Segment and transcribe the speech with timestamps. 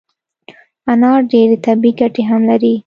[0.91, 2.73] انار ډیري طبي ګټي هم لري